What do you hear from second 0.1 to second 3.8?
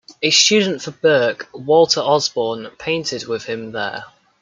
A student of Burke, Walter Osborne, painted with him